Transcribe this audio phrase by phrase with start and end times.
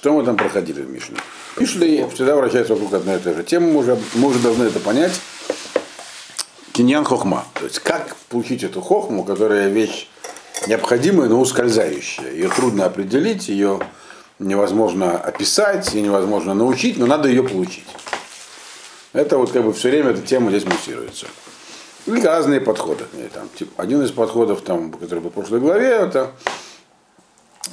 [0.00, 1.18] Что мы там проходили в Мишле?
[1.58, 4.80] Мишле всегда вращается вокруг одной и той же темы, мы уже, мы уже должны это
[4.80, 5.12] понять.
[6.72, 7.44] Киньян хохма.
[7.52, 10.08] То есть как получить эту хохму, которая вещь
[10.66, 12.32] необходимая, но ускользающая.
[12.32, 13.78] Ее трудно определить, ее
[14.38, 17.84] невозможно описать, ее невозможно научить, но надо ее получить.
[19.12, 21.26] Это вот как бы все время эта тема здесь муссируется.
[22.06, 23.04] Или разные подходы.
[23.34, 26.30] Там, типа, один из подходов, там, который был в прошлой главе, это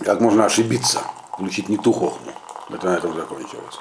[0.03, 1.03] как можно ошибиться,
[1.37, 2.31] получить не ту хохму.
[2.69, 3.79] Это на этом закончилось.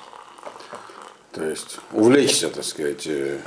[1.32, 3.38] То есть увлечься, так сказать, э,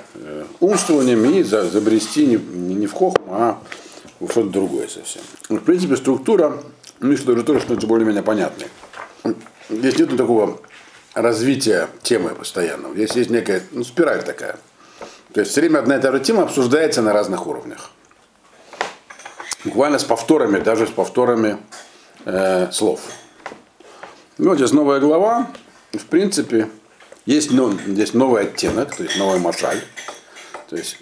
[0.59, 3.59] умствованием и забрести не, не в хохму, а
[4.19, 5.21] в что-то другое совсем.
[5.49, 6.61] В принципе, структура
[6.99, 8.67] Мишла уже тоже что-то более-менее понятное.
[9.69, 10.59] Здесь нет такого
[11.13, 12.93] развития темы постоянного.
[12.93, 14.57] Здесь есть некая ну, спираль такая.
[15.33, 17.91] То есть все время одна и та же тема обсуждается на разных уровнях.
[19.63, 21.57] Буквально с повторами, даже с повторами
[22.25, 23.01] э, слов.
[24.41, 25.51] Ну, здесь новая глава.
[25.91, 26.69] В принципе,
[27.25, 29.81] есть ну, здесь новый оттенок, то есть новый машаль.
[30.69, 30.97] То есть,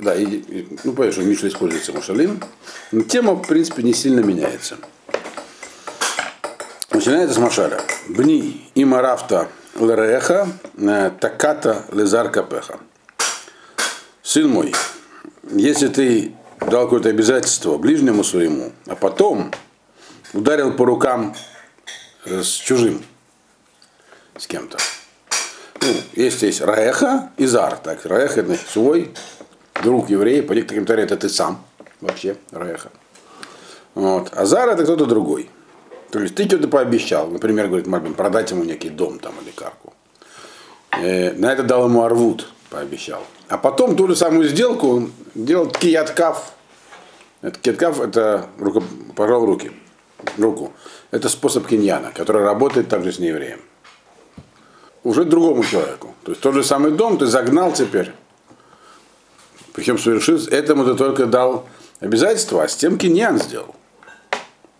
[0.00, 2.42] да, и, и, ну, понятно, что Миша используется машалим.
[2.90, 4.78] Но тема, в принципе, не сильно меняется.
[6.90, 7.80] Начинается с машаля.
[8.08, 9.46] Бни и марафта
[9.78, 12.80] лереха э, таката лезар капеха.
[14.24, 14.74] Сын мой,
[15.52, 19.52] если ты дал какое-то обязательство ближнему своему, а потом
[20.32, 21.36] ударил по рукам
[22.26, 23.02] с чужим,
[24.36, 24.78] с кем-то.
[25.80, 27.76] Ну, есть есть Раеха и Зар.
[27.76, 29.14] Так, Раеха это свой
[29.82, 31.64] друг еврей, по некоторым комментариям это ты сам
[32.00, 32.90] вообще, Раеха.
[33.94, 34.30] Вот.
[34.32, 35.48] А Зар это кто-то другой.
[36.10, 39.92] То есть ты что-то пообещал, например, говорит Марбин, продать ему некий дом там или карку.
[40.92, 43.22] Э, на это дал ему арвуд, пообещал.
[43.48, 46.52] А потом ту же самую сделку делал кияткав.
[47.42, 48.82] Это кияткав это руко,
[49.14, 49.72] пожал руки
[50.38, 50.72] руку.
[51.10, 53.60] Это способ киньяна, который работает также с неевреем.
[55.04, 56.14] Уже другому человеку.
[56.24, 58.12] То есть тот же самый дом ты загнал теперь.
[59.72, 61.68] Причем совершил, этому ты только дал
[62.00, 63.74] обязательство, а с тем киньян сделал.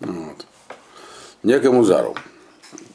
[0.00, 0.46] Вот.
[1.42, 2.14] Некому зару.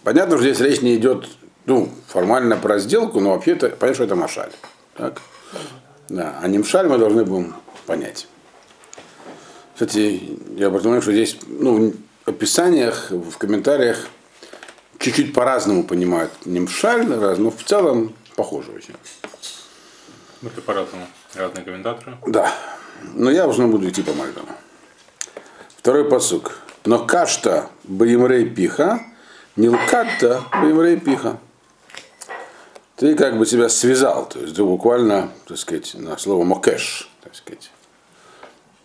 [0.03, 1.29] Понятно, что здесь речь не идет
[1.65, 4.51] ну, формально про сделку, но вообще-то понятно, что это машаль.
[4.95, 5.21] Так?
[6.09, 7.55] Да, а немшаль мы должны будем
[7.85, 8.27] понять.
[9.73, 11.93] Кстати, я понимаю, что здесь ну,
[12.25, 14.07] описаниях, в комментариях
[14.99, 18.95] чуть-чуть по-разному понимают немшаль, но в целом похоже очень.
[20.43, 21.07] Это по-разному.
[21.35, 22.17] Разные комментаторы.
[22.27, 22.53] Да.
[23.13, 24.47] Но я уже буду идти по Мальбину.
[25.77, 26.59] Второй посук.
[26.85, 29.01] Но кашта баимрей пиха,
[29.55, 31.37] нилкатта баимрей пиха.
[32.95, 37.35] Ты как бы себя связал, то есть ты буквально, так сказать, на слово мокеш, так
[37.35, 37.71] сказать,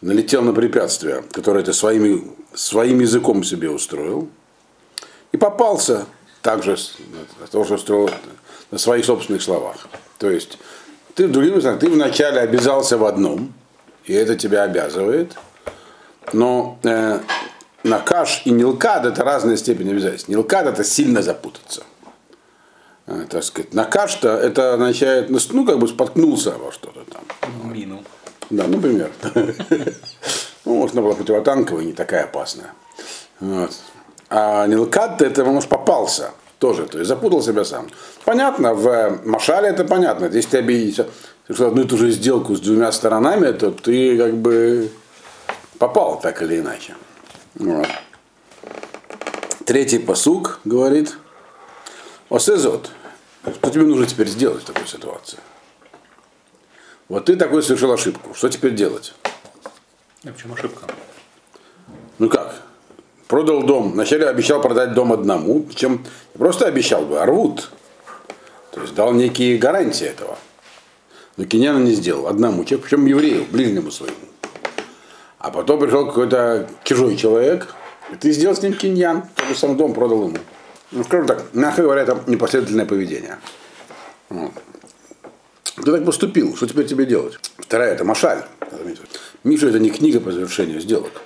[0.01, 4.29] налетел на препятствие, которое ты своими, своим языком себе устроил,
[5.33, 6.07] и попался
[6.43, 6.77] также
[7.51, 8.11] то, что устроил
[8.71, 9.89] на своих собственных словах.
[10.19, 10.59] То есть
[11.15, 13.53] ты, другим словом, ты вначале обязался в одном,
[14.05, 15.37] и это тебя обязывает,
[16.33, 17.21] но э,
[17.83, 20.29] накаш и нилкад это разная степень обязательств.
[20.29, 21.85] Нилкад это сильно запутаться.
[23.07, 27.25] Э, так сказать, накаш-то это означает, ну, как бы споткнулся во что-то там.
[27.71, 28.03] Мину.
[28.51, 29.11] Да, например.
[30.67, 32.75] Ну, может, она была противотанковая, не такая опасная.
[33.39, 33.71] Вот.
[34.29, 37.89] А Нилкат это, может, попался тоже, то есть запутал себя сам.
[38.25, 40.27] Понятно, в Машале это понятно.
[40.27, 41.09] Если ты обидишься,
[41.49, 44.91] одну и ту же сделку с двумя сторонами, то ты как бы
[45.79, 46.97] попал так или иначе.
[47.55, 47.87] Вот.
[49.65, 51.17] Третий посук говорит,
[52.29, 52.91] Осезот,
[53.45, 55.39] что тебе нужно теперь сделать в такой ситуации?
[57.09, 58.35] Вот ты такой совершил ошибку.
[58.35, 59.15] Что теперь делать?
[60.27, 60.87] А почему ошибка?
[62.19, 62.63] Ну как?
[63.29, 63.93] Продал дом.
[63.93, 66.01] Вначале обещал продать дом одному, не
[66.35, 67.71] просто обещал бы, а рвут.
[68.73, 70.37] То есть дал некие гарантии этого.
[71.37, 74.17] Но Киньяна не сделал одному причем еврею, ближнему своему.
[75.39, 77.75] А потом пришел какой-то чужой человек,
[78.13, 80.39] и ты сделал с ним киньян, тот же самый дом продал ему.
[80.91, 83.39] Ну, скажем так, мягко говоря, это непоследовательное поведение.
[84.29, 84.53] Вот.
[85.77, 87.39] Ты так поступил, что теперь тебе делать?
[87.59, 88.45] Вторая это Машаль.
[89.47, 91.23] Миша это не книга по завершению сделок.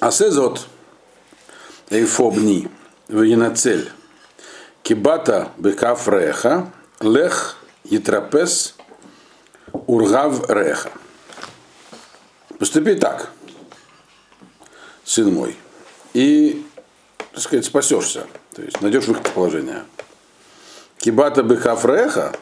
[0.00, 0.66] А сезот
[1.90, 2.70] эйфобни
[3.08, 3.90] венацель
[4.82, 8.74] кибата бекаф реха лех етрапес
[9.86, 10.92] ургав реха.
[12.58, 13.30] Поступи так,
[15.04, 15.56] сын мой,
[16.14, 16.64] и,
[17.32, 19.84] так сказать, спасешься, то есть найдешь выход из положения.
[20.96, 22.32] Кибата бехав реха,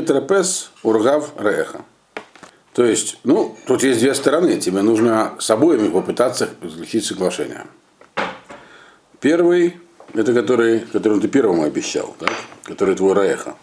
[0.00, 1.84] трапез ургав реха.
[2.74, 4.58] То есть, ну, тут есть две стороны.
[4.58, 7.66] Тебе нужно с обоими попытаться заключить соглашение.
[9.20, 9.76] Первый,
[10.14, 12.32] это который, который ты первому обещал, так?
[12.64, 13.56] который твой Раеха.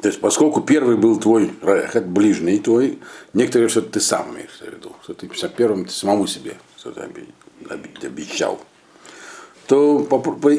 [0.00, 3.00] То есть, поскольку первый был твой Раеха, ближний твой,
[3.32, 7.08] некоторые что ты сам имеешь в виду, что ты первым ты самому себе что-то
[8.02, 8.60] обещал,
[9.66, 10.06] то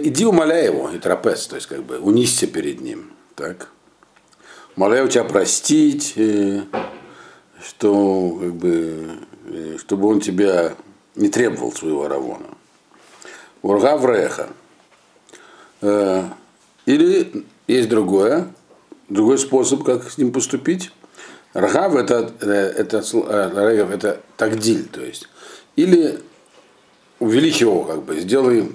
[0.03, 3.11] иди умоляй его, и трапез, то есть как бы унисься перед ним.
[3.35, 3.69] Так?
[4.75, 6.63] Умоляй у тебя простить, э,
[7.63, 10.75] что как бы, э, чтобы он тебя
[11.15, 12.47] не требовал своего равона.
[13.61, 14.49] Урга вреха.
[15.81, 16.25] Э,
[16.85, 18.49] или есть другое,
[19.07, 20.91] другой способ, как с ним поступить.
[21.53, 25.29] Рагав это, это, это, это тагдиль, то есть.
[25.77, 26.19] Или
[27.19, 28.69] увеличь его, как бы, сделай,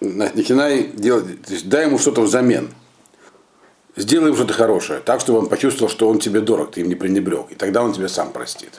[0.00, 2.70] начинай делать, то есть дай ему что-то взамен.
[3.96, 6.94] Сделай ему что-то хорошее, так, чтобы он почувствовал, что он тебе дорог, ты им не
[6.94, 8.72] пренебрег, и тогда он тебе сам простит.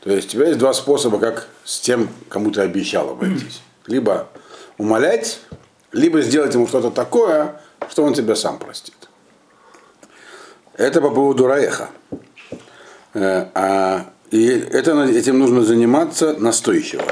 [0.00, 3.62] То есть у тебя есть два способа, как с тем, кому ты обещал обойтись.
[3.86, 4.28] Либо
[4.78, 5.40] умолять,
[5.92, 8.96] либо сделать ему что-то такое, что он тебя сам простит.
[10.74, 11.90] Это по поводу Раеха.
[13.14, 17.04] Э, а, и это, этим нужно заниматься настойчиво.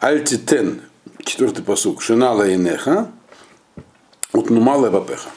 [0.00, 0.80] Альтитен,
[1.24, 3.10] четвертый посук, шинала и неха,
[4.36, 5.30] утнумала бапеха.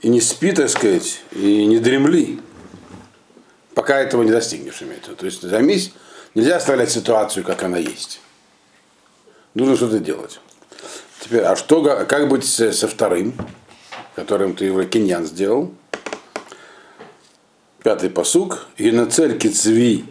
[0.00, 2.40] И не спи, так сказать, и не дремли,
[3.74, 5.14] пока этого не достигнешь, имеется.
[5.14, 5.92] То есть займись,
[6.34, 8.20] нельзя оставлять ситуацию, как она есть.
[9.54, 10.40] Нужно что-то делать.
[11.20, 13.34] Теперь, а что, как быть со вторым,
[14.14, 15.74] которым ты его киньян сделал?
[17.82, 18.66] Пятый посук.
[18.78, 20.04] Геноцель кицви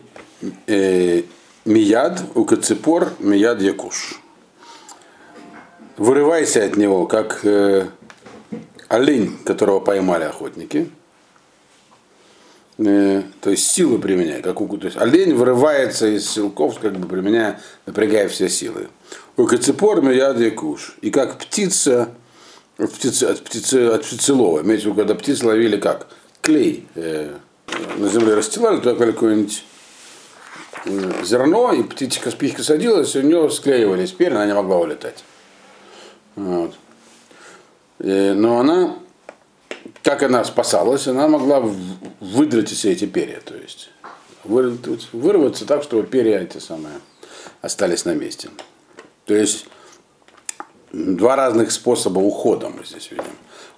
[0.68, 1.24] э,
[1.66, 4.22] мияд у кацепор мияд якуш.
[5.98, 7.88] Вырывайся от него, как э,
[8.88, 10.92] олень, которого поймали охотники.
[12.78, 14.44] Э, то есть силу применяя.
[14.44, 18.90] Как у, то есть олень вырывается из силков, как бы применяя, напрягая все силы.
[19.38, 20.98] У кацепор мияд якуш.
[21.02, 22.10] И как птица
[22.78, 24.62] от птицы, от птицы, от птицелова.
[24.62, 26.08] Имеется в виду, когда птицы ловили как?
[26.42, 26.88] Клей.
[26.94, 27.34] Э,
[27.98, 29.64] на земле расстилали, туда какое-нибудь
[31.24, 35.24] зерно, и птичка, спичка садилась, и у нее склеивались перья, она не могла улетать.
[36.38, 36.76] Вот.
[38.00, 38.96] И, но она,
[40.04, 41.60] как она спасалась, она могла
[42.22, 43.90] выдрать все эти перья, то есть
[44.44, 47.02] вырваться так, чтобы перья эти самые
[47.62, 48.50] остались на месте.
[49.26, 49.66] То есть
[50.94, 53.26] два разных способа ухода мы здесь видим.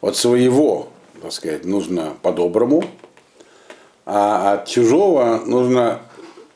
[0.02, 0.90] От своего,
[1.22, 2.84] так сказать, нужно по-доброму,
[4.06, 6.02] а от чужого нужно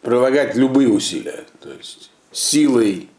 [0.01, 1.45] прилагать любые усилия.
[1.61, 3.09] То есть силой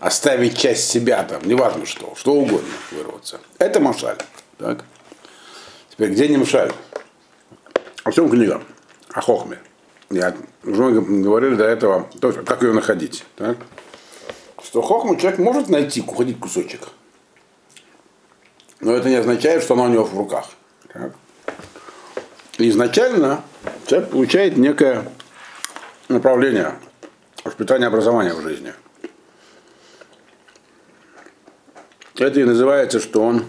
[0.00, 3.40] оставить часть себя там, неважно что, что угодно вырваться.
[3.58, 4.18] Это Машаль.
[4.58, 4.84] Так?
[5.90, 6.72] Теперь, где не Машаль?
[8.02, 8.62] О чем книга?
[9.12, 9.58] О Хохме.
[10.10, 13.24] Я уже говорили до этого, тоже, как ее находить.
[13.36, 13.58] Так?
[14.64, 16.88] Что Хохму человек может найти, уходить кусочек.
[18.80, 20.48] Но это не означает, что она у него в руках.
[20.92, 21.12] Так?
[22.68, 23.42] изначально
[23.86, 25.04] человек получает некое
[26.08, 26.74] направление
[27.44, 28.74] воспитания образования в жизни.
[32.16, 33.44] Это и называется, что он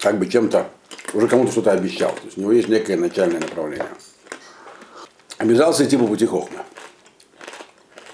[0.00, 0.68] как бы чем-то
[1.14, 2.12] уже кому-то что-то обещал.
[2.14, 3.86] То есть у него есть некое начальное направление.
[5.38, 6.60] Обязался идти по пути Хохмы.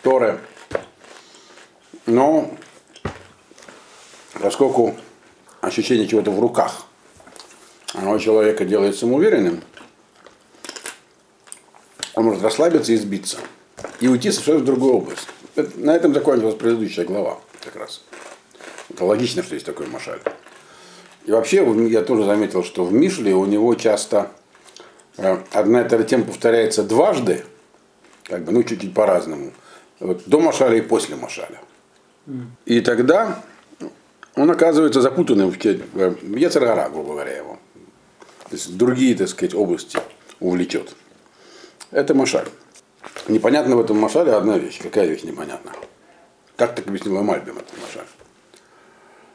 [0.03, 0.41] Торы.
[2.07, 2.55] Но
[4.41, 4.97] поскольку
[5.61, 6.87] ощущение чего-то в руках
[7.95, 9.63] оно человека делает самоуверенным,
[12.15, 13.39] он может расслабиться и сбиться.
[14.01, 15.29] И уйти совершенно в другую область.
[15.59, 18.03] Это, на этом закончилась предыдущая глава как раз.
[18.91, 20.21] Это логично, что есть такой машаль.
[21.27, 24.31] И вообще, я тоже заметил, что в Мишле у него часто
[25.17, 27.45] э, одна и та же тема повторяется дважды,
[28.25, 29.53] как бы, ну, чуть-чуть по-разному.
[30.01, 31.61] Вот, до Машаля и после Машаля.
[32.65, 33.43] И тогда
[34.37, 37.59] он оказывается запутанным в Ецаргара, грубо говоря, его
[38.49, 39.99] то есть другие, так сказать, области
[40.41, 40.95] увлечет.
[41.91, 42.49] Это Машаль.
[43.29, 44.81] Непонятно в этом Машале одна вещь.
[44.83, 45.73] Какая вещь непонятна?
[46.57, 48.07] Как так объяснила Мальбим этот Машаль?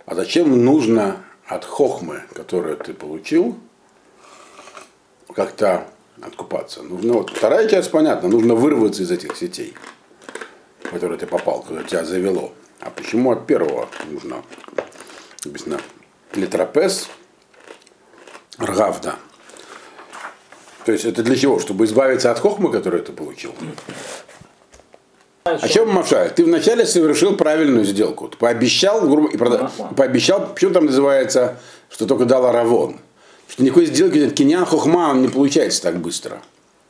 [0.06, 3.58] А зачем нужно от хохмы, которую ты получил,
[5.34, 5.88] как-то
[6.22, 6.82] откупаться?
[6.82, 9.76] Нужно, вот, вторая часть понятна, нужно вырваться из этих сетей,
[10.82, 12.52] в которые ты попал, которые тебя завело.
[12.80, 14.44] А почему от первого нужно,
[15.46, 15.80] объяснено,
[16.34, 17.10] литрапез,
[18.60, 19.16] Ргавда.
[20.86, 21.60] То есть это для чего?
[21.60, 23.54] Чтобы избавиться от хохмы, которую ты получил?
[25.44, 26.32] О чем Машаль?
[26.34, 28.30] Ты вначале совершил правильную сделку.
[28.30, 29.72] Ты пообещал, грубо, и прода...
[29.96, 31.60] пообещал, почему там называется,
[31.90, 32.98] что только дал Аравон.
[33.50, 36.42] Что никакой сделки нет киньян хохма, он не получается так быстро.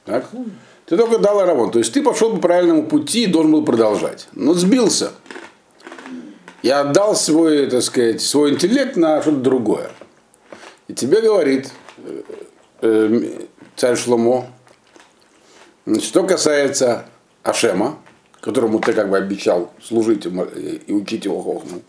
[0.06, 0.30] Так?
[0.86, 1.72] Ты только дал Аравон.
[1.72, 4.28] То есть ты пошел по правильному пути и должен был продолжать.
[4.34, 5.12] Но сбился.
[6.62, 9.92] И отдал свой, так сказать, свой интеллект на что-то другое.
[10.88, 12.22] И тебе говорит э,
[12.82, 13.40] э,
[13.76, 14.48] царь Шломо,
[16.00, 17.06] что касается
[17.44, 17.98] Ашема,
[18.40, 21.82] которому ты как бы обещал служить и учить его хохму,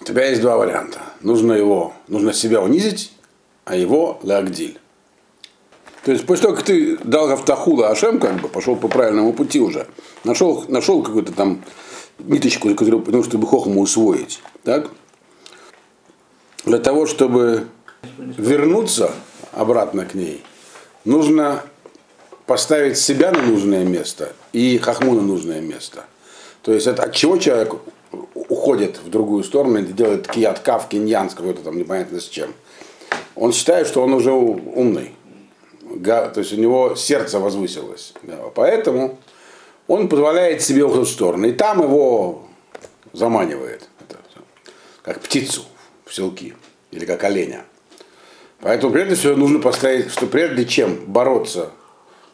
[0.00, 1.00] у тебя есть два варианта.
[1.20, 3.12] Нужно его, нужно себя унизить,
[3.64, 4.78] а его лагдиль.
[6.04, 9.60] То есть после того, как ты дал Автахула Ашем, как бы пошел по правильному пути
[9.60, 9.86] уже,
[10.24, 11.62] нашел, нашел какую-то там
[12.18, 14.90] ниточку, которую, потому чтобы хохму усвоить, так?
[16.64, 17.66] Для того, чтобы
[18.16, 19.12] вернуться
[19.52, 20.42] обратно к ней,
[21.08, 21.62] нужно
[22.46, 26.04] поставить себя на нужное место и хохму на нужное место.
[26.62, 27.74] То есть это от чего человек
[28.34, 32.54] уходит в другую сторону и делает кияткав, киньян с какой-то там непонятно с чем.
[33.34, 35.12] Он считает, что он уже умный
[36.02, 38.12] то есть у него сердце возвысилось.
[38.54, 39.18] Поэтому
[39.86, 41.46] он позволяет себе в эту сторону.
[41.48, 42.46] И там его
[43.12, 43.88] заманивает,
[45.02, 45.62] как птицу
[46.04, 46.54] в селки,
[46.90, 47.64] или как оленя.
[48.60, 51.70] Поэтому прежде всего нужно поставить, что прежде чем бороться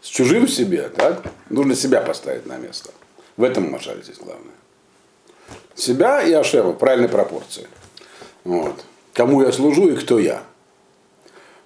[0.01, 2.91] с чужим себе, так, нужно себя поставить на место.
[3.37, 4.55] В этом машале здесь главное.
[5.75, 7.67] Себя и Ашева правильной пропорции.
[8.45, 8.85] Вот.
[9.13, 10.43] Кому я служу и кто я.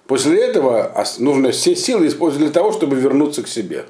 [0.07, 3.85] После этого нужно все силы использовать для того, чтобы вернуться к себе.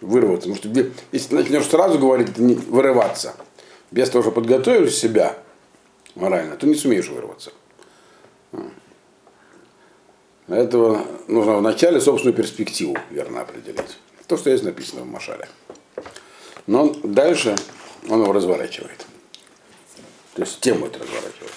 [0.00, 0.48] Вырваться.
[0.48, 3.34] Потому что если начнешь сразу говорить, это не вырываться.
[3.90, 5.36] Без того, что подготовишь себя
[6.14, 7.52] морально, то не сумеешь вырваться.
[10.48, 13.98] Этого нужно вначале собственную перспективу верно определить.
[14.26, 15.48] То, что есть написано в Машале.
[16.66, 17.56] Но дальше
[18.08, 19.06] он его разворачивает.
[20.34, 21.52] То есть тему это разворачивает.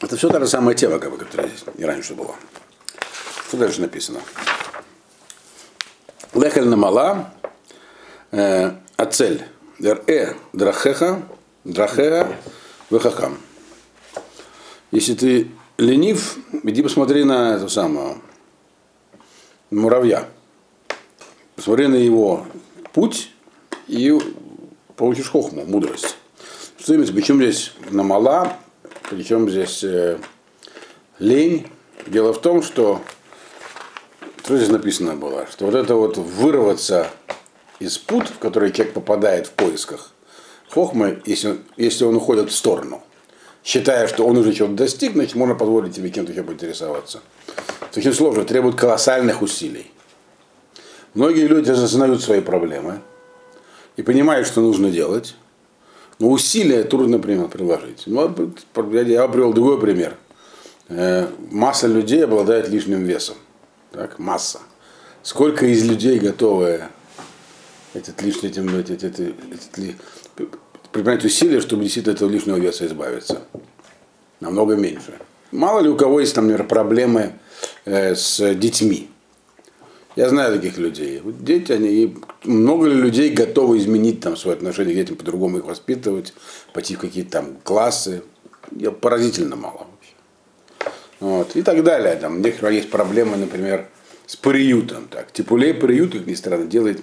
[0.00, 2.34] Это все та же самая тема, как бы, которая здесь и раньше была.
[3.48, 4.20] Что дальше написано?
[6.34, 7.32] Лехель намала,
[8.30, 9.44] э, ацель,
[9.80, 11.22] э, драхеха,
[11.64, 12.36] драхеха,
[12.90, 13.38] вехахам.
[14.90, 18.20] Если ты ленив, иди посмотри на эту самую
[19.70, 20.28] муравья.
[21.54, 22.46] Посмотри на его
[22.92, 23.30] путь
[23.88, 24.16] и
[24.96, 26.16] получишь хохму, мудрость.
[26.78, 27.14] Что имеется?
[27.14, 28.56] Почему здесь намала
[29.10, 30.18] причем здесь э,
[31.18, 31.66] лень.
[32.06, 33.00] Дело в том, что
[34.44, 37.10] что здесь написано было, что вот это вот вырваться
[37.80, 40.12] из пут, в который человек попадает в поисках
[40.70, 43.02] хохмы, если, если он уходит в сторону,
[43.66, 47.20] считая, что он уже чего-то достиг, значит, можно позволить тебе кем-то еще поинтересоваться.
[47.90, 49.90] Это очень сложно, требует колоссальных усилий.
[51.14, 53.00] Многие люди осознают свои проблемы
[53.96, 55.34] и понимают, что нужно делать,
[56.20, 58.04] но усилия трудно приложить.
[58.06, 58.52] Ну,
[59.04, 60.16] я обрел другой пример.
[60.88, 63.36] Э, масса людей обладает лишним весом.
[63.90, 64.60] Так, масса.
[65.24, 66.84] Сколько из людей готовы
[67.94, 69.96] этот лишний, этим, этот, этот, этот,
[70.92, 73.42] принимать усилия, чтобы действительно этого лишнего веса избавиться?
[74.40, 75.18] Намного меньше.
[75.52, 77.32] Мало ли у кого есть, там, например, проблемы
[77.84, 79.08] э, с детьми.
[80.16, 81.20] Я знаю таких людей.
[81.24, 86.32] Дети, они, много ли людей готовы изменить там свое отношение к детям, по-другому их воспитывать,
[86.72, 88.22] пойти в какие-то там классы.
[88.72, 90.92] Я, поразительно мало вообще.
[91.20, 92.16] Вот, и так далее.
[92.16, 93.88] Там, у некоторых есть проблемы, например,
[94.26, 95.06] с приютом.
[95.08, 95.32] Так.
[95.32, 97.00] Типулей приют, как ни странно, делает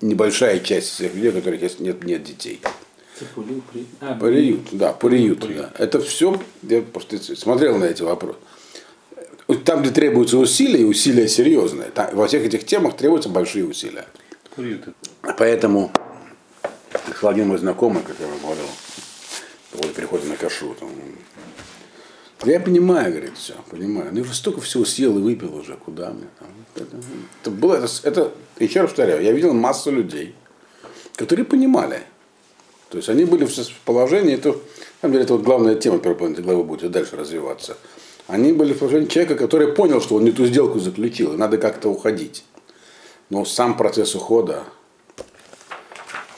[0.00, 2.60] небольшая часть всех людей, у которых нет, нет детей.
[4.00, 5.72] А, приют, да, приют, да.
[5.78, 8.38] Это все, я просто смотрел на эти вопросы
[9.56, 14.06] там, где требуются усилия, усилия серьезные, там, во всех этих темах требуются большие усилия.
[15.38, 15.90] Поэтому
[17.22, 18.64] один мой знакомый, как я вам говорил,
[19.72, 20.90] вот перехода на кашу, там,
[22.44, 24.10] я понимаю, говорит, все, понимаю.
[24.12, 26.48] Ну, я столько всего съел и выпил уже, куда мне там.
[26.76, 26.96] Это,
[27.42, 30.34] это было, это, это, еще раз повторяю, я видел массу людей,
[31.16, 32.02] которые понимали.
[32.90, 33.54] То есть они были в
[33.84, 34.56] положении, это, на
[35.02, 37.76] самом деле, это вот главная тема первой главы будет дальше развиваться
[38.28, 41.56] они были в положении человека, который понял, что он не ту сделку заключил, и надо
[41.56, 42.44] как-то уходить.
[43.30, 44.64] Но сам процесс ухода.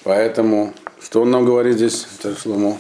[0.04, 2.07] Поэтому, что он нам говорит здесь,
[2.40, 2.78] Шломо?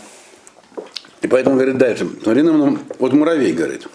[1.22, 2.08] И поэтому говорит дальше.
[2.22, 3.86] Смотри на мной, вот муравей говорит.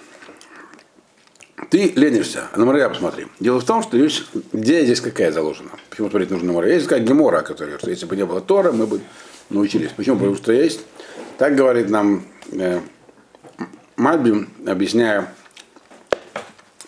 [1.70, 3.28] Ты ленишься, а на муравья посмотри.
[3.40, 5.72] Дело в том, что вещь, идея здесь какая заложена.
[5.90, 6.76] Почему смотреть нужно на муравья?
[6.76, 9.02] Есть такая гемора, которая, что если бы не было Тора, мы бы
[9.50, 9.92] научились.
[9.92, 10.18] Почему?
[10.18, 10.82] Потому что есть.
[11.38, 12.82] Так говорит нам э,
[13.96, 15.34] Мальби, объясняя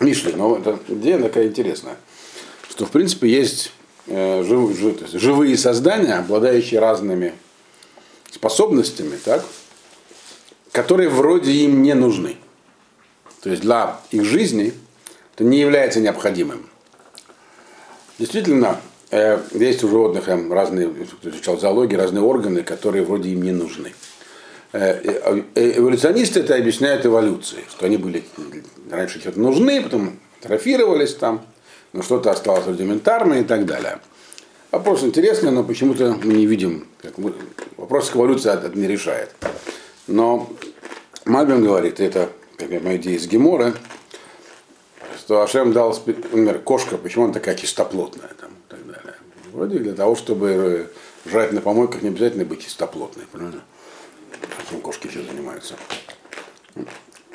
[0.00, 1.96] Мишли, но эта идея такая интересная,
[2.70, 3.72] что в принципе есть
[4.06, 7.34] э, жив, жив, живые создания, обладающие разными
[8.30, 9.44] способностями, так,
[10.72, 12.36] которые вроде им не нужны.
[13.42, 14.74] То есть для их жизни
[15.34, 16.68] Это не является необходимым.
[18.18, 23.52] Действительно, есть у животных э, разные, кто изучал зоологию, разные органы, которые вроде им не
[23.52, 23.94] нужны.
[24.72, 28.22] Э, э, э, эволюционисты это объясняют эволюцией, что они были
[28.90, 31.40] раньше что-то нужны, потом трофировались там,
[31.94, 33.98] но что-то осталось рудиментарное и так далее.
[34.70, 37.32] Вопрос интересный, но почему-то мы не видим, как мы,
[37.78, 39.30] вопрос к эволюции это не решает.
[40.06, 40.50] Но
[41.24, 43.72] Мальбин говорит, это, как я моя идея из Гемора,
[45.18, 49.14] что Ашем дал, например, кошка, почему она такая чистоплотная там, и так далее.
[49.58, 50.88] Вроде для того, чтобы
[51.26, 53.60] жрать на помойках, не обязательно быть чистоплотной, правильно?
[54.70, 55.74] Чем кошки еще занимаются.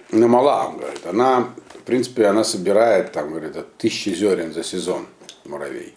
[0.09, 5.05] Но мала, говорит, она, в принципе, она собирает, там, говорит, тысячи зерен за сезон
[5.43, 5.93] муравей.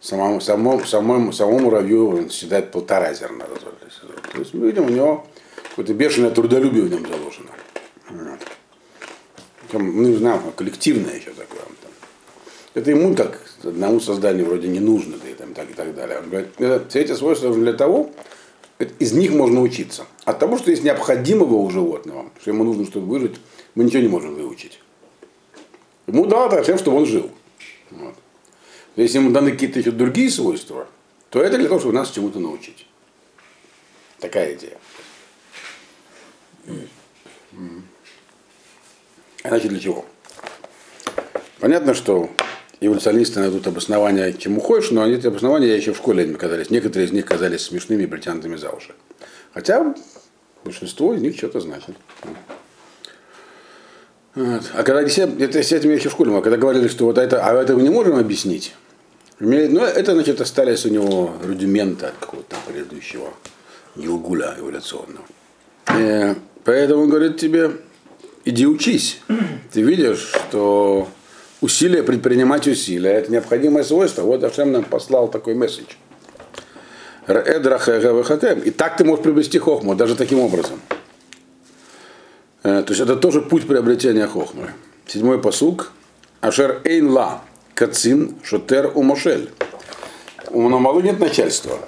[0.00, 4.16] Самому, самому, самому, самому муравью он съедает полтора зерна за сезон.
[4.32, 5.26] То есть мы видим, у него
[5.68, 7.50] какое-то бешеное трудолюбие в нем заложено.
[8.08, 8.40] Вот.
[9.74, 11.60] Ну, не знаю, коллективное еще такое.
[11.60, 11.89] Там.
[12.72, 16.20] Это ему так, одному созданию вроде не нужно, да и, там, так, и так далее.
[16.20, 16.50] Он говорит,
[16.88, 18.12] все эти свойства нужны для того,
[18.98, 20.06] из них можно учиться.
[20.24, 23.36] От того, что есть необходимого у животного, что ему нужно, чтобы выжить,
[23.74, 24.80] мы ничего не можем выучить.
[26.06, 27.30] Ему дал это всем, чтобы он жил.
[27.90, 28.14] Вот.
[28.96, 30.86] Если ему даны какие-то еще другие свойства,
[31.30, 32.86] то это для того, чтобы нас чему-то научить.
[34.18, 34.78] Такая идея.
[39.42, 40.04] А значит, для чего?
[41.58, 42.30] Понятно, что
[42.80, 46.70] эволюционисты найдут обоснования, чему хочешь, но эти обоснования еще в школе не казались.
[46.70, 48.94] Некоторые из них казались смешными и притянутыми за уши.
[49.52, 49.94] Хотя
[50.64, 51.96] большинство из них что-то значит.
[54.34, 54.62] Вот.
[54.74, 57.44] А когда все, это с этим еще в школе, а когда говорили, что вот это,
[57.44, 58.74] а это мы не можем объяснить,
[59.40, 63.32] ну, это, значит, остались у него рудименты от какого-то предыдущего
[63.96, 65.24] Гилгуля эволюционного.
[65.88, 67.72] И э, поэтому он говорит тебе,
[68.44, 69.20] иди учись.
[69.72, 71.08] Ты видишь, что
[71.60, 74.22] усилия, предпринимать усилия, это необходимое свойство.
[74.22, 75.94] Вот Ашем нам послал такой месседж.
[77.28, 80.80] И так ты можешь приобрести хохму, даже таким образом.
[82.62, 84.70] Э, то есть это тоже путь приобретения хохмы.
[85.06, 85.92] Седьмой посук.
[86.40, 87.42] Ашер эйн ла
[87.74, 89.50] кацин шотер у мошель.
[90.50, 91.78] У Намалы нет начальства.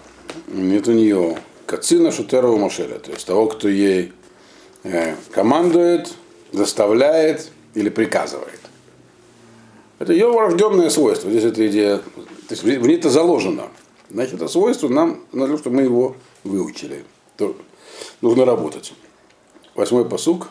[0.48, 2.98] Нет у нее кацина шотера у мошеля.
[2.98, 4.12] То есть того, кто ей
[4.84, 6.12] э, командует,
[6.52, 8.61] заставляет или приказывает.
[10.02, 11.30] Это ее врожденное свойство.
[11.30, 12.02] Здесь эта идея, то
[12.50, 13.68] есть в ней это заложено.
[14.10, 17.04] Значит, это свойство нам надо, чтобы мы его выучили.
[17.36, 17.54] То
[18.20, 18.94] нужно работать.
[19.76, 20.48] Восьмой посук.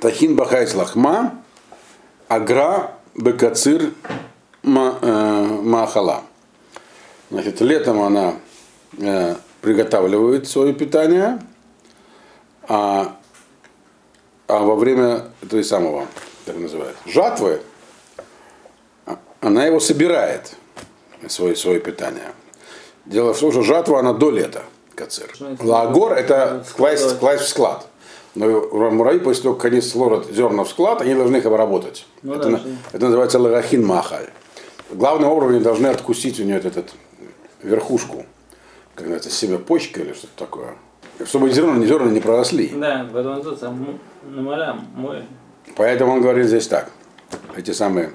[0.00, 1.42] Тахин бахайс лахма,
[2.28, 3.92] агра бекацир
[4.62, 6.22] э, махала.
[7.32, 8.34] Значит, летом она
[8.98, 11.40] э, приготавливает свое питание,
[12.68, 13.16] а,
[14.46, 16.06] а во время той самого
[16.48, 17.60] так называют, жатвы,
[19.40, 20.56] она его собирает,
[21.28, 22.32] свое, свое питание.
[23.04, 24.62] Дело в том, что жатва она до лета,
[24.94, 25.30] кацир.
[25.60, 27.86] Лагор это класть, класть в склад.
[28.34, 32.06] Но муравьи, после того, как они сложат зерна в склад, они должны их обработать.
[32.22, 32.60] Ну, это, да,
[32.92, 34.30] это называется лагахин махаль.
[34.90, 36.94] Главным образом они должны откусить у нее этот, этот
[37.62, 38.24] верхушку,
[38.94, 40.76] как называется, себе почка или что-то такое.
[41.26, 42.68] Чтобы зерна, зерна не проросли.
[42.74, 43.60] Да, поэтому тут
[44.24, 45.24] намалям мой.
[45.76, 46.90] Поэтому он говорит здесь так.
[47.56, 48.12] Эти самые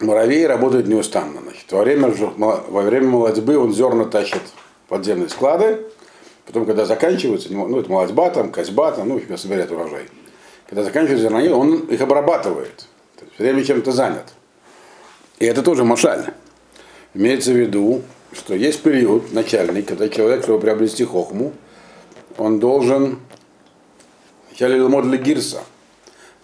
[0.00, 1.40] муравьи работают неустанно.
[1.42, 4.42] Значит, во, время, во время молодьбы он зерна тащит
[4.88, 5.80] подземные склады,
[6.46, 10.08] потом, когда заканчиваются, ну, это молодьба, там, козьба, там, ну, когда собирает урожай.
[10.66, 12.86] Когда заканчиваются зерна, он их обрабатывает.
[13.16, 14.26] То есть, время чем-то занят.
[15.38, 16.26] И это тоже машаль.
[17.14, 21.52] Имеется в виду, что есть период начальный, когда человек, чтобы приобрести хохму,
[22.38, 23.18] он должен
[24.48, 25.62] вначале ломод гирса,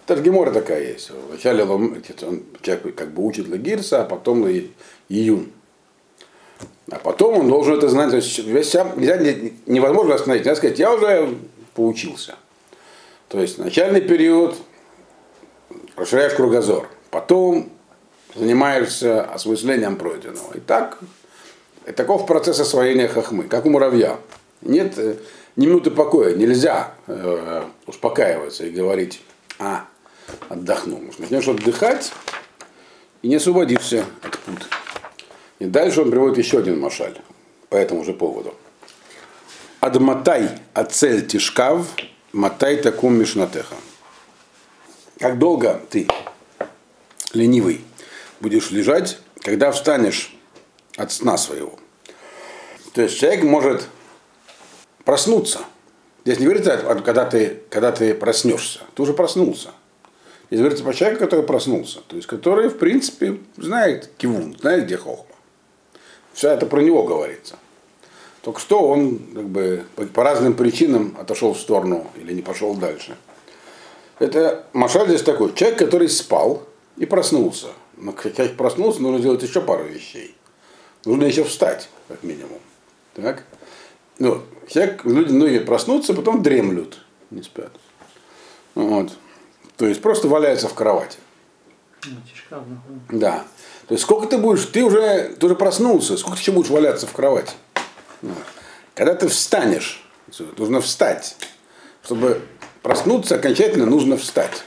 [0.07, 1.11] Таргемора такая есть.
[1.29, 2.01] Вначале он
[2.61, 4.47] человек как бы учит Лагирса, а потом
[5.09, 5.51] Июн.
[6.89, 8.09] А потом он должен это знать.
[8.11, 9.17] То есть сам, нельзя,
[9.65, 10.45] невозможно остановить.
[10.45, 11.35] Нельзя сказать, я уже
[11.75, 12.35] поучился.
[13.27, 14.55] То есть начальный период
[15.97, 16.87] расширяешь кругозор.
[17.11, 17.69] Потом
[18.33, 20.53] занимаешься осмыслением пройденного.
[20.53, 20.99] И так,
[21.85, 24.17] и таков процесс освоения хохмы, как у муравья.
[24.61, 25.15] Нет э,
[25.57, 29.21] ни минуты покоя, нельзя э, успокаиваться и говорить,
[29.59, 29.85] а,
[30.49, 31.01] отдохнул.
[31.17, 32.11] Начнешь отдыхать
[33.21, 34.67] и не освободишься от пут.
[35.59, 37.17] И дальше он приводит еще один машаль
[37.69, 38.55] по этому же поводу.
[39.79, 41.87] Адматай ацель тишкав,
[42.31, 43.75] матай такум мишнатеха.
[45.19, 46.07] Как долго ты,
[47.33, 47.81] ленивый,
[48.39, 50.35] будешь лежать, когда встанешь
[50.95, 51.77] от сна своего.
[52.93, 53.87] То есть человек может
[55.05, 55.59] проснуться.
[56.25, 58.81] Здесь не говорится, когда ты, когда ты проснешься.
[58.95, 59.69] Ты уже проснулся.
[60.49, 61.99] Здесь говорится про человека, который проснулся.
[62.07, 65.35] То есть, который, в принципе, знает кивун, знает, где хохма.
[66.33, 67.57] Все это про него говорится.
[68.41, 69.83] Только что он как бы,
[70.13, 73.17] по, разным причинам отошел в сторону или не пошел дальше.
[74.19, 76.63] Это Машаль здесь такой, человек, который спал
[76.95, 77.67] и проснулся.
[77.97, 80.35] Но как проснулся, нужно сделать еще пару вещей.
[81.03, 82.59] Нужно еще встать, как минимум.
[83.15, 83.43] Так?
[84.19, 86.99] Ну, человек, люди многие проснутся, потом дремлют,
[87.31, 87.71] не спят.
[88.75, 89.11] Вот.
[89.77, 91.17] То есть просто валяются в кровати.
[93.09, 93.45] Да.
[93.87, 97.07] То есть сколько ты будешь, ты уже, ты уже проснулся, сколько ты еще будешь валяться
[97.07, 97.53] в кровати?
[98.95, 100.03] Когда ты встанешь,
[100.57, 101.35] нужно встать.
[102.03, 102.41] Чтобы
[102.81, 104.63] проснуться окончательно, нужно встать.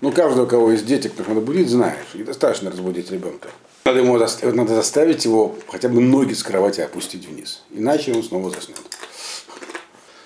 [0.00, 2.06] Ну, каждого, у кого есть дети, кто надо будить, знаешь.
[2.14, 3.48] И достаточно разбудить ребенка.
[3.84, 7.62] Надо, ему, надо заставить его хотя бы ноги с кровати опустить вниз.
[7.70, 8.78] Иначе он снова заснет.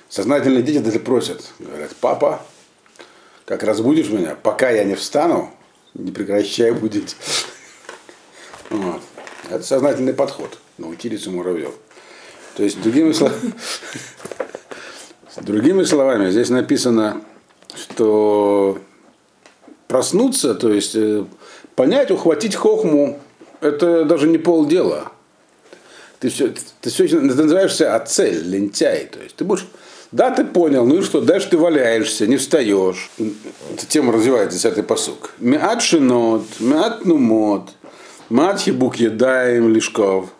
[0.08, 2.42] Сознательные дети даже просят, говорят, папа,
[3.46, 5.50] как разбудишь меня, пока я не встану,
[5.94, 7.16] не прекращай будить.
[8.68, 9.00] Вот.
[9.48, 10.58] Это сознательный подход.
[10.76, 11.72] Научились у муравьев.
[12.56, 13.32] То есть, другими, слов...
[15.40, 17.22] другими словами, здесь написано,
[17.74, 18.78] что
[19.88, 21.24] проснуться, то есть э,
[21.76, 23.20] понять, ухватить хохму,
[23.60, 25.12] это даже не полдела.
[26.18, 29.06] Ты все, ты все ты называешься а цель, лентяй.
[29.06, 29.66] То есть ты будешь,
[30.12, 33.10] да, ты понял, ну и что, дальше ты валяешься, не встаешь.
[33.18, 35.32] Эта тема развивается, десятый посук.
[35.38, 37.70] Миат шинот, миат нумот,
[38.28, 40.30] мат хибук едаем лишков.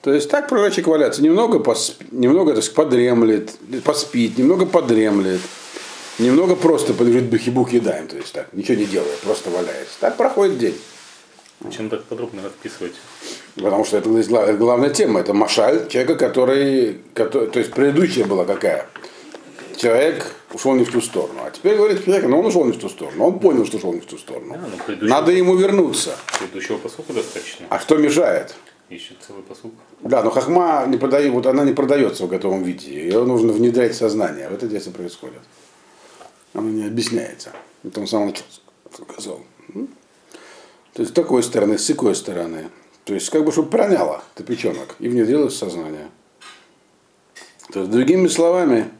[0.00, 1.22] То есть так пророчек валяться.
[1.22, 2.02] Немного, посп...
[2.10, 3.52] немного так, подремлет,
[3.84, 5.40] поспит, немного подремлет.
[6.18, 9.94] Немного просто полежит бухибук едаем, то есть так, ничего не делает, просто валяется.
[10.00, 10.78] Так проходит день.
[11.70, 12.94] Чем так подробно расписывать?
[13.56, 14.08] Потому что это
[14.54, 15.20] главная тема.
[15.20, 17.48] Это машаль человека, который, который.
[17.48, 18.86] То есть предыдущая была какая?
[19.76, 21.40] Человек ушел не в ту сторону.
[21.44, 23.24] А теперь говорит человек, но он ушел не в ту сторону.
[23.24, 24.54] Он понял, что ушел не в ту сторону.
[24.54, 25.14] А, ну, предыдущего...
[25.14, 26.16] Надо ему вернуться.
[26.38, 27.66] Предыдущего посылка достаточно.
[27.68, 28.54] А что мешает?
[28.90, 29.72] Ищет целый посук.
[30.00, 32.92] Да, но хахма не продает, вот она не продается в готовом виде.
[32.92, 34.48] Ее нужно внедрять в сознание.
[34.48, 35.40] Вот это здесь и происходит.
[36.52, 37.52] Она не объясняется.
[37.84, 38.34] Это он сам
[38.92, 39.40] сказал.
[40.92, 42.68] То есть с такой стороны, с такой стороны.
[43.04, 46.08] То есть как бы, чтобы проняло топеченок и внедрилось в сознание.
[47.72, 48.90] То есть, другими словами,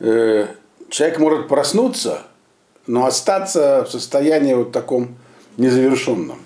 [0.00, 0.48] э,
[0.90, 2.26] человек может проснуться,
[2.86, 5.16] но остаться в состоянии вот таком
[5.56, 6.44] незавершенном.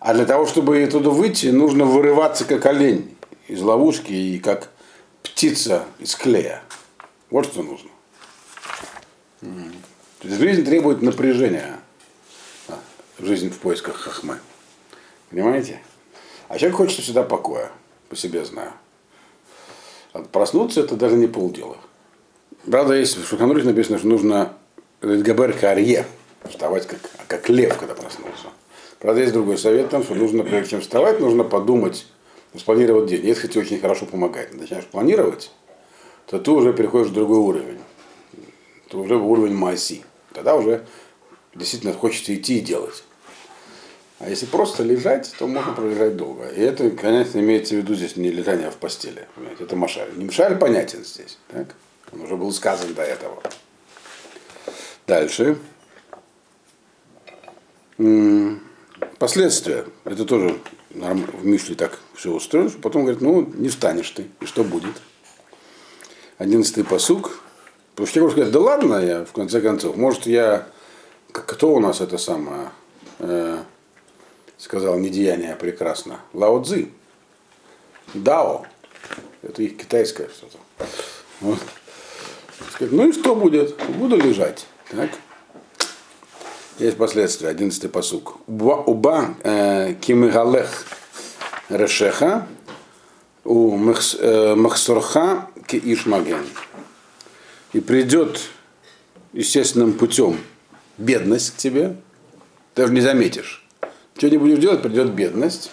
[0.00, 3.16] А для того, чтобы оттуда выйти, нужно вырываться как олень
[3.48, 4.70] из ловушки и как
[5.22, 6.62] птица из клея.
[7.30, 7.90] Вот что нужно.
[9.40, 11.78] То есть жизнь требует напряжения
[13.20, 14.38] жизнь в поисках хахмы.
[15.30, 15.80] Понимаете?
[16.48, 17.70] А человек хочет всегда покоя,
[18.08, 18.72] по себе знаю.
[20.12, 21.76] А проснуться это даже не полдела.
[22.70, 24.54] Правда, есть в Шуханрусе написано, что нужно
[25.00, 26.06] Габер Карье,
[26.48, 28.48] вставать как, как лев, когда проснулся.
[28.98, 32.06] Правда, есть другой совет, там, что нужно, прежде чем вставать, нужно подумать,
[32.56, 33.24] спланировать день.
[33.24, 35.52] Если тебе очень хорошо помогает, начинаешь планировать,
[36.26, 37.78] то ты уже переходишь в другой уровень.
[38.90, 40.02] Ты уже уровень Маси.
[40.32, 40.84] Тогда уже
[41.54, 43.04] действительно хочется идти и делать.
[44.20, 46.48] А если просто лежать, то можно пролежать долго.
[46.48, 49.28] И это, конечно, имеется в виду здесь не лежание в постели.
[49.34, 49.64] Понимаете?
[49.64, 50.08] Это машаль.
[50.16, 51.38] Не машаль понятен здесь.
[51.48, 51.74] Так?
[52.12, 53.40] Он уже был сказан до этого.
[55.06, 55.56] Дальше.
[59.18, 59.84] Последствия.
[60.04, 60.58] Это тоже
[60.90, 62.70] в Мишле так все устроено.
[62.82, 64.26] Потом говорит, ну, не встанешь ты.
[64.40, 64.94] И что будет?
[66.38, 67.40] Одиннадцатый посук.
[67.94, 70.68] Потому что я говорю, да ладно, я в конце концов, может я,
[71.32, 72.70] кто у нас это самое,
[74.58, 76.20] сказал недеяние прекрасно.
[76.32, 76.92] Лао Цзи.
[78.14, 78.66] Дао.
[79.42, 80.58] Это их китайское что-то.
[81.40, 81.58] Вот.
[82.80, 83.76] Ну и что будет?
[83.96, 84.66] Буду лежать.
[84.90, 85.10] Так?
[86.78, 87.48] Есть последствия.
[87.48, 88.36] Одиннадцатый посук.
[88.46, 90.86] Уба э, кимигалех
[91.68, 92.46] решеха
[93.44, 96.46] у э, махсурха ки ишмаген.
[97.72, 98.40] И придет
[99.32, 100.38] естественным путем
[100.96, 101.96] бедность к тебе,
[102.74, 103.67] ты даже не заметишь.
[104.18, 105.70] Что не будешь делать, придет бедность.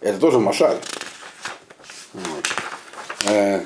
[0.00, 0.78] Это тоже машаль.
[3.26, 3.60] Э,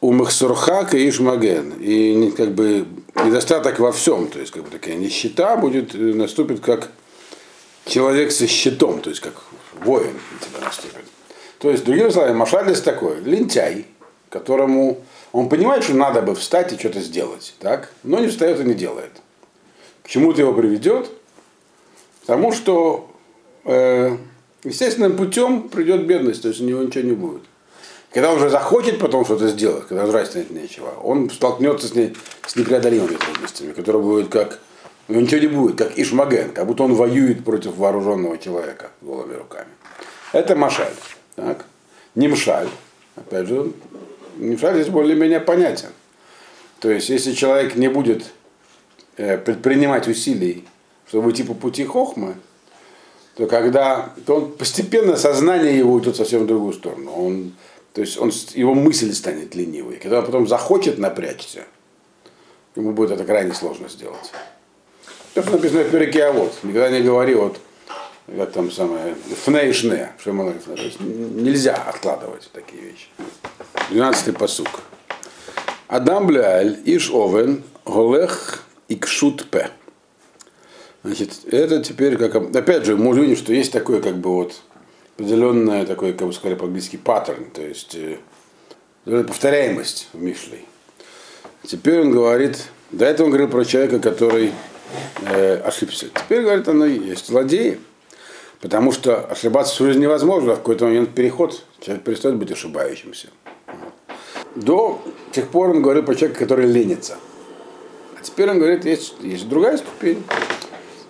[0.00, 1.72] у Махсурхака и Ишмаген.
[1.80, 2.86] И как бы
[3.16, 4.28] недостаток во всем.
[4.28, 6.92] То есть как бы такая нищета будет, э, наступит как
[7.86, 9.34] человек со щитом, то есть как
[9.80, 11.04] воин тебя наступит.
[11.58, 13.86] То есть, другими словами, Машаль здесь такой, лентяй,
[14.28, 17.90] которому он понимает, что надо бы встать и что-то сделать, так?
[18.04, 19.10] но не встает и не делает.
[20.04, 21.10] К чему это его приведет?
[22.26, 23.10] Потому что
[23.64, 24.16] э,
[24.64, 27.42] естественным путем придет бедность, то есть у него ничего не будет.
[28.10, 32.16] Когда он уже захочет потом что-то сделать, когда жрать нет нечего, он столкнется с, ней,
[32.46, 34.60] с непреодолимыми трудностями, которые будут как
[35.08, 39.34] у него ничего не будет, как Ишмаген, как будто он воюет против вооруженного человека голыми
[39.34, 39.68] руками.
[40.32, 40.94] Это Машаль.
[41.36, 41.66] Так?
[42.14, 42.68] Нимшаль.
[43.16, 43.72] Опять же,
[44.36, 45.90] Нимшаль здесь более-менее понятен.
[46.80, 48.24] То есть, если человек не будет
[49.16, 50.64] э, предпринимать усилий,
[51.08, 52.36] чтобы идти по пути хохмы,
[53.36, 57.12] то когда то он постепенно сознание его уйдет совсем в другую сторону.
[57.12, 57.52] Он,
[57.92, 59.96] то есть он, его мысль станет ленивой.
[59.96, 61.64] Когда он потом захочет напрячься,
[62.76, 64.32] ему будет это крайне сложно сделать.
[65.34, 67.58] То, что написано в Переке, а вот, никогда не говори вот,
[68.36, 73.08] как там самое, фнейшне, что то есть нельзя откладывать такие вещи.
[73.90, 74.68] 12 посук.
[75.88, 79.70] Адам бляаль иш овен голех икшут п.
[81.04, 84.54] Значит, это теперь как, опять же, мы уже видим, что есть такое, как бы вот,
[85.16, 88.16] определенное такое, как бы сказали по-английски, паттерн, то есть э,
[89.04, 90.60] повторяемость в Мишле.
[91.62, 92.58] Теперь он говорит,
[92.90, 94.52] до этого он говорил про человека, который
[95.26, 96.06] э, ошибся.
[96.08, 97.78] Теперь, говорит, оно есть злодеи.
[98.60, 103.28] Потому что ошибаться в жизни невозможно, а в какой-то момент переход, человек перестает быть ошибающимся.
[104.54, 107.18] До тех пор он говорил про человека, который ленится.
[108.18, 110.24] А теперь он говорит, есть, есть другая ступень.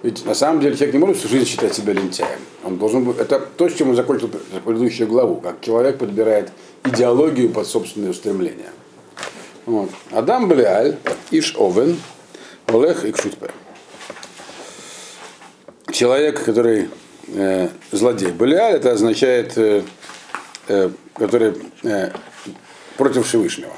[0.04, 2.38] Ведь на самом деле человек не может всю жизнь считать себя лентяем.
[2.62, 6.52] Он должен быть, это то, с чем он закончил предыдущую главу, как человек подбирает
[6.84, 8.70] идеологию под собственные устремления.
[9.66, 9.90] Вот.
[10.12, 10.98] Адам Блиаль,
[11.32, 11.98] Иш Овен,
[12.66, 13.50] Олег Икшутпе
[15.94, 16.90] человек, который
[17.28, 18.32] э, злодей.
[18.32, 19.82] Балиаль это означает, э,
[20.68, 22.10] э, который э,
[22.96, 23.72] против Всевышнего.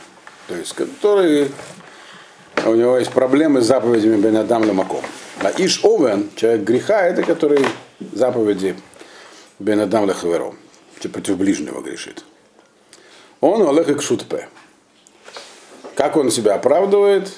[0.48, 1.50] То есть, который
[2.64, 5.02] у него есть проблемы с заповедями Бенадам Ламаком.
[5.40, 7.64] А Иш Овен, человек греха, это который
[8.12, 8.76] заповеди
[9.58, 10.54] Бенадам Лахаверо,
[11.00, 12.24] типа против ближнего грешит.
[13.40, 14.48] Он Олег Икшутпе.
[15.94, 17.32] Как он себя оправдывает?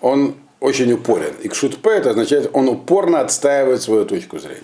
[0.00, 1.34] Он очень упорен.
[1.42, 4.62] И кшутпе это означает, он упорно отстаивает свою точку зрения.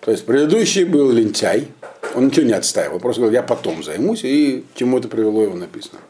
[0.00, 1.68] То есть предыдущий был лентяй,
[2.14, 6.00] он ничего не отстаивал, просто говорил, я потом займусь, и чему это привело его написано.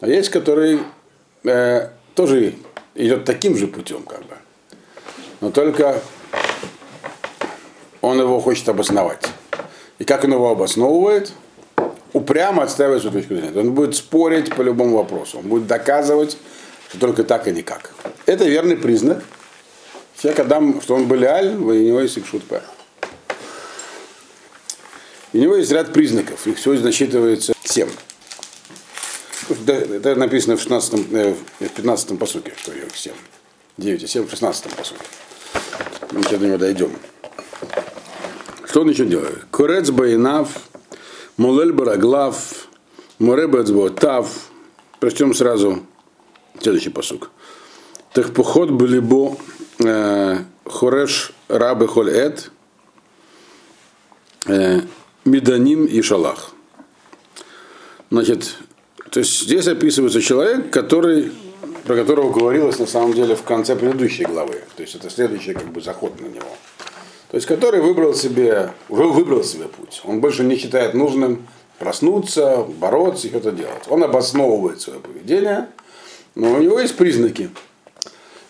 [0.00, 0.80] А есть, который
[1.44, 2.54] э, тоже
[2.94, 4.34] идет таким же путем, как бы.
[5.40, 6.00] Но только
[8.00, 9.24] он его хочет обосновать.
[9.98, 11.32] И как он его обосновывает?
[12.12, 13.60] Упрямо отстаивает свою точку зрения.
[13.60, 15.38] Он будет спорить по любому вопросу.
[15.38, 16.38] Он будет доказывать,
[16.88, 17.92] что только так и никак.
[18.24, 19.22] Это верный признак.
[20.18, 22.62] Человек Адам, что он Балиаль, у него есть Икшутпе.
[25.34, 27.90] У него есть ряд признаков, их всего насчитывается 7.
[29.48, 33.12] Это написано в, 16, э, в 15 посуке, что их 7.
[33.76, 35.00] 9 и 7 в 16 посуке.
[36.12, 36.90] Мы сейчас до него дойдем.
[38.68, 39.44] Что он еще делает?
[39.50, 40.48] Курец Байнав,
[41.36, 42.68] Мулель Бараглав,
[43.18, 44.28] Муребец Тав.
[44.98, 45.82] Прочтем сразу
[46.60, 47.30] Следующий посук.
[48.12, 49.36] Так поход были бо
[49.78, 52.50] э, хореш рабы холь эт
[54.46, 54.80] э,
[55.24, 56.52] меданим и шалах.
[58.10, 58.56] Значит,
[59.10, 61.32] то есть здесь описывается человек, который,
[61.84, 64.62] про которого говорилось на самом деле в конце предыдущей главы.
[64.76, 66.48] То есть это следующий как бы заход на него.
[67.30, 70.00] То есть который выбрал себе, уже выбрал себе путь.
[70.04, 71.46] Он больше не считает нужным
[71.78, 73.84] проснуться, бороться и что-то делать.
[73.88, 75.68] Он обосновывает свое поведение–
[76.36, 77.48] но у него есть признаки,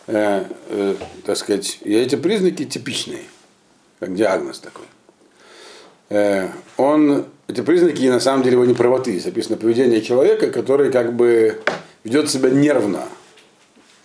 [0.09, 3.23] э, э, так сказать, и эти признаки типичные,
[4.01, 4.87] как диагноз такой.
[6.09, 9.13] Э, он, эти признаки на самом деле его неправоты.
[9.13, 11.61] Здесь описано поведение человека, который как бы
[12.05, 13.05] ведет себя нервно,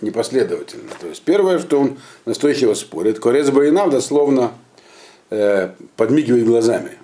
[0.01, 0.89] непоследовательно.
[0.99, 4.51] То есть первое, что он настойчиво спорит, Корец Баринав дословно
[5.29, 6.97] э, подмигивает глазами.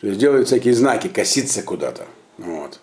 [0.00, 2.06] То есть делает всякие знаки, косится куда-то.
[2.38, 2.80] Вот.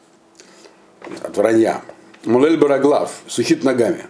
[1.22, 1.82] От вранья.
[2.24, 4.06] Мулель Бараглав, сухит ногами.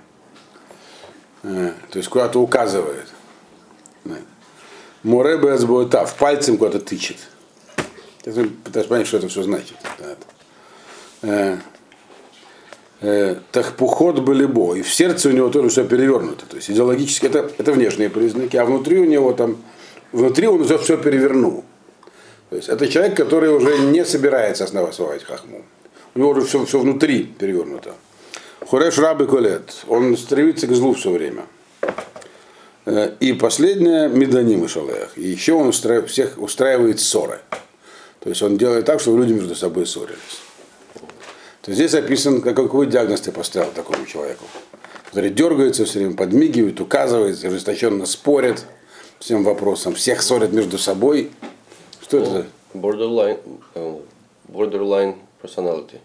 [1.43, 3.07] Э, то есть куда-то указывает.
[5.01, 7.17] Море Безбуэтав, пальцем куда-то тычет.
[8.23, 9.77] Ты пытаешься понять, что это все значит.
[11.21, 11.57] Э,
[13.01, 14.75] э, Тахпухот Балибо.
[14.75, 16.45] И в сердце у него тоже все перевернуто.
[16.45, 19.57] То есть идеологически это, это внешние признаки, а внутри у него там,
[20.11, 21.63] внутри он уже все перевернул.
[22.49, 25.63] То есть это человек, который уже не собирается основать хахму.
[26.15, 27.93] У него уже все, все внутри перевернуто.
[28.65, 29.83] Хуреш рабы колет.
[29.87, 31.45] Он стремится к злу все время.
[32.85, 35.15] Э, и последнее, меданим и.
[35.15, 37.39] И еще он устраив, всех устраивает ссоры.
[38.19, 40.41] То есть он делает так, чтобы люди между собой ссорились.
[41.61, 44.45] То есть здесь описан, какой диагноз ты поставил такому человеку.
[45.05, 48.65] Который дергается все время, подмигивает, указывает, ожесточенно спорит
[49.19, 51.31] всем вопросам, всех ссорят между собой.
[52.01, 52.45] Что это?
[52.73, 53.39] Borderline,
[53.75, 54.01] uh,
[54.47, 55.99] borderline personality.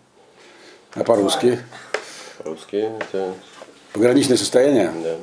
[0.94, 1.59] А по-русски?
[2.38, 3.35] По-русски это,
[3.92, 4.92] Пограничное состояние?
[5.03, 5.16] да.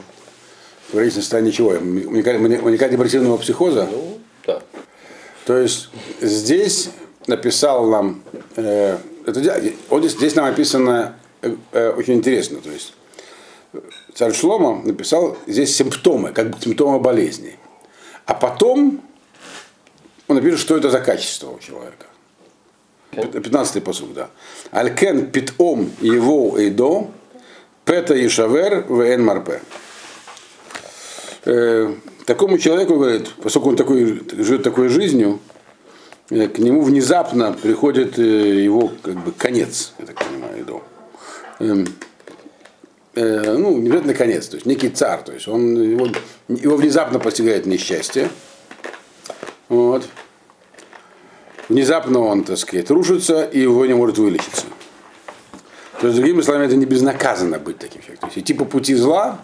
[0.91, 1.71] Пограничное состояние чего?
[1.71, 3.87] Уникально-депрессивного психоза?
[3.91, 4.61] Ну, да.
[5.45, 5.89] То есть
[6.21, 6.89] здесь
[7.27, 8.23] написал нам,
[8.55, 12.59] э, это, вот здесь, здесь нам описано э, э, очень интересно.
[12.61, 12.93] То есть
[14.13, 17.57] царь Шлома написал здесь симптомы, как бы симптомы болезни.
[18.25, 19.01] А потом
[20.27, 22.05] он напишет, что это за качество у человека.
[23.11, 24.29] 15-й посуд, да.
[24.71, 27.07] Алькен питом его эйдо,
[27.83, 29.61] пета ишавер вен марпе.
[32.25, 35.39] Такому человеку, говорит, поскольку он такой, живет такой жизнью,
[36.29, 40.81] э, к нему внезапно приходит э, его как бы конец, я так понимаю, иду.
[41.59, 41.87] Эм,
[43.15, 46.07] э, ну, не конец, то есть некий царь, то есть он, его,
[46.47, 48.29] его внезапно постигает несчастье.
[49.69, 50.07] Вот.
[51.69, 54.65] Внезапно он, так сказать, рушится, и его не может вылечиться.
[56.01, 58.29] То есть, другими словами, это не безнаказанно быть таким человеком.
[58.29, 59.39] То есть идти по пути зла,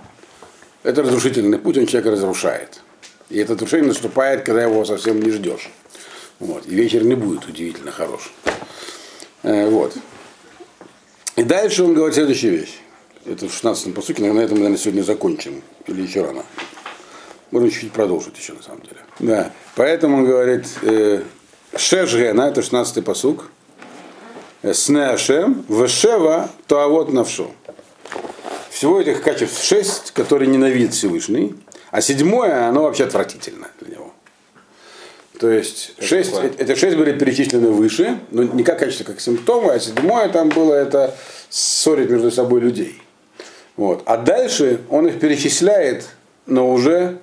[0.83, 2.81] это разрушительный путь, он человека разрушает.
[3.29, 5.69] И это разрушение наступает, когда его совсем не ждешь.
[6.39, 6.65] Вот.
[6.65, 8.31] И вечер не будет удивительно хорош.
[9.43, 9.93] Э, вот.
[11.35, 12.79] И дальше он говорит следующую вещь.
[13.25, 15.61] Это в 16-м посуке, на этом, наверное, сегодня закончим.
[15.87, 16.43] Или еще рано.
[17.51, 18.97] Можно чуть-чуть продолжить еще, на самом деле.
[19.19, 19.51] Да.
[19.75, 21.23] Поэтому он говорит, э,
[21.75, 23.49] Шешгена, это 16-й посук.
[24.73, 27.51] Снеашем, Вешева, то а вот навшу.
[28.77, 31.55] Всего этих качеств шесть, которые ненавидит Всевышний,
[31.89, 34.13] а седьмое, оно вообще отвратительно для него.
[35.39, 39.79] То есть шесть, это шесть были перечислены выше, но не как качество, как симптомы, а
[39.79, 41.15] седьмое там было это
[41.49, 43.01] ссорить между собой людей.
[43.77, 44.03] Вот.
[44.05, 46.09] А дальше он их перечисляет,
[46.45, 47.17] но уже,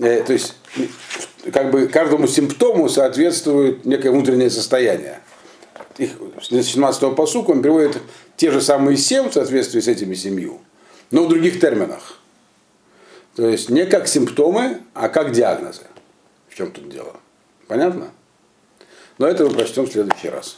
[0.00, 0.54] э, то есть
[1.52, 5.20] как бы каждому симптому соответствует некое внутреннее состояние.
[5.98, 7.98] Их, с 17-го посука он приводит
[8.38, 10.62] те же самые семь в соответствии с этими семью,
[11.10, 12.18] но в других терминах.
[13.34, 15.82] То есть не как симптомы, а как диагнозы.
[16.48, 17.16] В чем тут дело?
[17.68, 18.10] Понятно?
[19.18, 20.56] Но это мы прочтем в следующий раз.